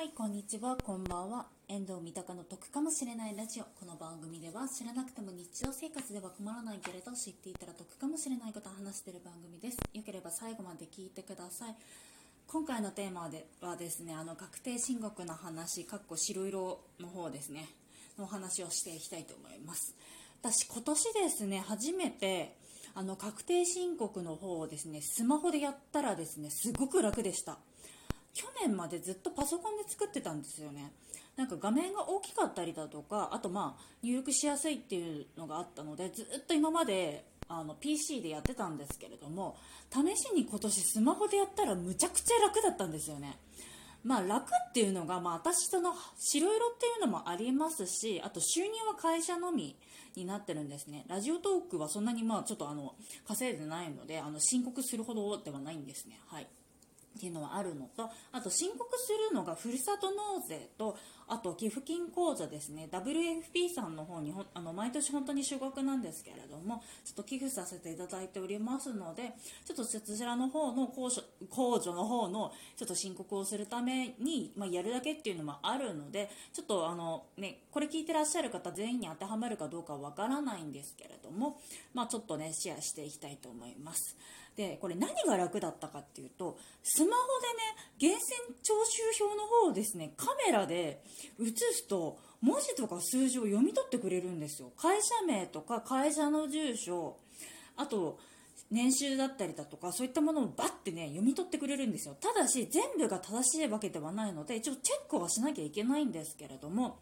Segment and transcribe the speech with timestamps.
[0.00, 1.44] はい、こんにちは、こんばんは。
[1.68, 3.64] 遠藤三鷹の得かもしれないラジオ。
[3.64, 9.76] この番組では知らなくても日常生活では困らないけれど知っていたら得かもしれないことを話している番組です。
[9.92, 11.74] よければ最後まで聞いてください。
[12.46, 17.68] 今回のテーマではですね、あの確定申告の話、かっこ白色の方ですね、
[18.16, 19.94] のお話をしていきたいと思います。
[20.40, 22.56] 私、今年ですね、初めて、
[22.94, 27.58] あの確定申告の方をですね、スマホでやったらですね、すごく楽でした。
[28.34, 30.92] 去年までずっとパソコンで作ってたんですよね。
[31.36, 39.56] なんか画面が大きかったりだとかあとまあ入力しやすいっていうのがあったのでずっと今まであの PC でやってたんですけれども
[39.90, 43.38] 試しに今年スマホでやったらむちゃくちゃ楽だったんですよね。
[44.02, 49.76] まあ楽っていうのが、まあ、私その白色っていうのもありますしあと収入は会社のみ
[50.16, 51.04] になってるんですね。
[51.08, 52.94] ラジオトークはそんなにまあちょっとあの
[53.26, 56.20] 稼いでないのであの申告するほどではないんですね。
[56.26, 56.48] はい。
[57.16, 60.96] っていうのはあるのとあと申告するのがふるさと納税と
[61.30, 69.32] あと寄付金口座ですね WFP さんの方にあの毎年本当に少額なんですけれどもちょっと寄付させていただいておりますので
[69.64, 81.60] ちょっとそちらの方の控除控除の方のちょっと申告をするために、まあ、やるだけっていうのもあるのでちょっとあの、ね、これ聞いてらっしゃる方全員に当てはまるかどうかわからないんですけれども、
[81.94, 84.16] まあ、ちょっとねシェアしていきたいと思います。
[84.56, 91.02] でこれ何が楽だったかっていうとスマホでね源泉徴収票の方をですねカメラで
[91.38, 94.72] 写すと文字とか数字を読み取ってくれるんですよ。
[94.76, 97.16] 会社名とか会社の住所
[97.76, 98.18] あと
[98.70, 102.16] 年収だったりだとかそういったものをバッてね読み取ってくれるんですよ。
[102.20, 106.98] ただし全部が正しいわけではないので一応チェックはしなきゃいけないんですけれども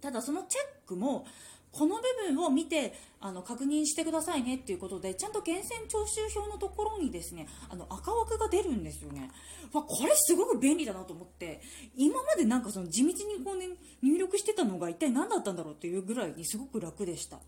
[0.00, 1.26] ただそのチェックも
[1.72, 2.02] この部
[2.34, 9.30] 分を見てあの確認してくださいねっていうことでちゃんと源泉徴収票のところにですねあの赤枠が出るんですよね。
[9.72, 11.60] わこれすごく便利だなと思って
[11.96, 13.68] 今までなんかその地道にこう、ね、
[14.02, 17.38] 入力してたのが一体何だったんだろうっていうぐらいにすごく楽でした。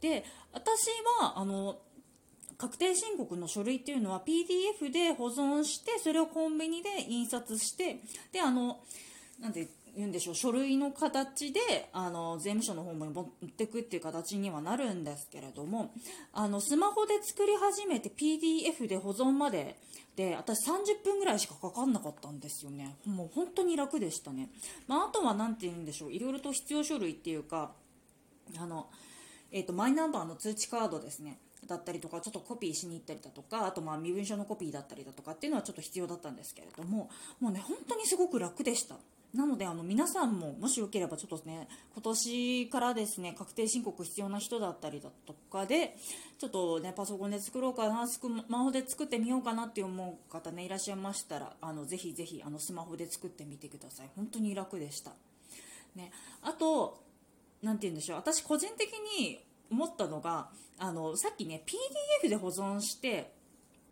[0.00, 0.88] で私
[1.20, 1.78] はあの
[2.56, 8.00] 確定申告の書類っていうのは PDF で保存してそれをコンビニで印刷して
[8.32, 8.80] であの
[9.40, 10.34] なんて言うんでしょう。
[10.36, 11.60] 書類の形で
[11.92, 15.92] あの税務署の方に持っていくっていう形にはなるんですけれども
[16.32, 19.76] あのスマホで作り始めて PDF で保存まで
[20.14, 22.96] で私30分ぐらいしかかかんなかったんですよね。
[23.06, 24.50] もう本当に楽でしたね、
[24.86, 26.12] まあ、あとは何て言うんでしょう。
[26.12, 27.72] いろいろと必要書類っていうか
[28.56, 28.88] あの、
[29.50, 31.40] えーと、マイナンバーの通知カードですね。
[31.66, 37.10] だったりとかちょっとコピーしに行ったりだとかあとまあ身分証のコピーだったりだとかっていうのはちょっと必要だったんですけれども
[37.40, 38.94] もうね本当にすごく楽でした。
[39.34, 45.96] なのであの皆さんももしよければちょっとね今年からですね確定申告必要な人だったりだとかで
[46.38, 54.10] ちょっとねパソコンで作ろうかなスマホで作ってみようかなって思う方ねいらっしゃいましたらあのぜひぜひあのスマホで作ってみてください。
[54.16, 55.12] 本当に楽でした。
[55.94, 56.10] ね。
[56.42, 57.02] あと
[57.62, 61.62] 何て言うんでしょう私個人的に思ったのがあのさっきね
[62.24, 63.32] PDF で保存して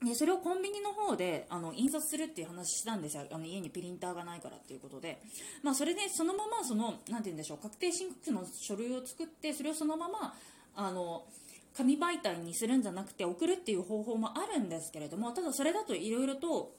[0.04, 3.24] でそれをコンビニの方であの印刷するっていう話したんですよ。
[3.30, 5.22] あの家にプリンターがないからっていうことで、
[5.62, 7.58] まあ、それでそのままそのなて言うんでしょう。
[7.58, 10.34] 確定申告の書類を作ってそれをそのまま
[10.74, 11.24] あの
[11.76, 16.74] 紙媒体にするんじゃなくて送るっていう方法もあるんですけれどもただそれだといろいろと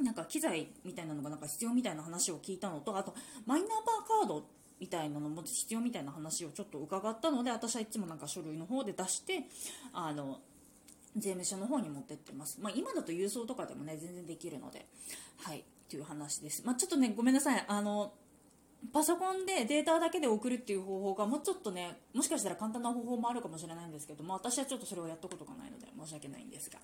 [0.00, 3.14] なんか機材みたいなのがなんか必要みたいな話を聞いたのとあと
[3.46, 4.46] マイナンバーカード
[4.80, 9.44] みたいなのも必要みたいな話をちょっと伺ったので私はいつもなんか書類の方で出して
[9.92, 10.40] あの
[11.16, 12.58] 税務署の方に持ってってます。
[12.60, 14.86] まあ、今だと郵送とかでもね、全然できるので、
[15.38, 16.62] はい、という話です。
[16.64, 17.64] まあ、ちょっとね、ごめんなさい。
[17.66, 18.14] あの、
[18.92, 26.78] パソコンでデータだけで送るっていう方法がもうちょっとね、もしかしたら簡単な方法もあるかもしれないんですけども、私はちょっとそれをやったことがないので申し訳ないんですが。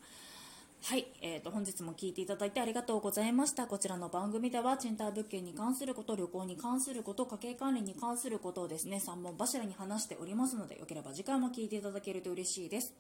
[0.80, 3.66] はい、えーと、本日も聞いていただいてありがとうございました。
[3.66, 9.02] こちらの番組では賃貸物件に関すること旅行に関すること家計管理に関することをですね。
[9.04, 12.94] 3本柱に話しておりますのでよければ次回も聞いていただけると嬉しいです。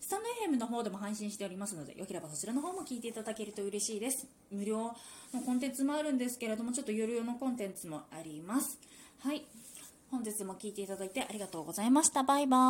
[0.00, 4.28] スタンド FM の方でも配信しておりますのでよければそちらの方も聞いていただけると嬉しいです。
[4.52, 4.94] 無料
[5.32, 8.78] のコンテンツもあるんですけれどもちょっと有料のコンテンツもあります。
[9.20, 9.44] はい
[10.10, 12.22] 本日も聞いていただいてありがとうございました。
[12.22, 12.64] バイバイ。